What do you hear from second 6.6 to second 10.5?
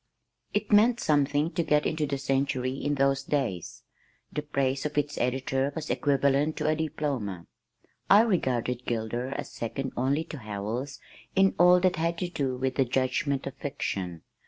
a diploma. I regarded Gilder as second only to